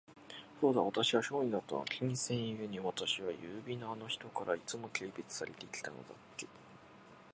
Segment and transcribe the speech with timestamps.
[0.59, 1.85] そうだ、私は商人だったのだ。
[1.93, 6.47] 金銭ゆえに、私は優美なあの人から、いつも軽蔑されて来たのだっけ。